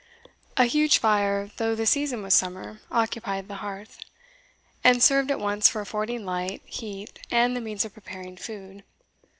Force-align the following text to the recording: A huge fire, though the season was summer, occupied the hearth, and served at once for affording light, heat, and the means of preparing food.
A 0.57 0.63
huge 0.65 0.97
fire, 0.97 1.51
though 1.57 1.75
the 1.75 1.85
season 1.85 2.23
was 2.23 2.33
summer, 2.33 2.79
occupied 2.89 3.47
the 3.47 3.57
hearth, 3.61 3.99
and 4.83 5.03
served 5.03 5.29
at 5.29 5.39
once 5.39 5.69
for 5.69 5.79
affording 5.79 6.25
light, 6.25 6.63
heat, 6.65 7.19
and 7.29 7.55
the 7.55 7.61
means 7.61 7.85
of 7.85 7.93
preparing 7.93 8.35
food. 8.35 8.83